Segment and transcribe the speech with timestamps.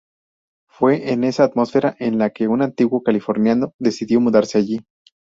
[0.67, 4.79] Fue en esta atmósfera en la que un antiguo californiano decidió mudarse allí.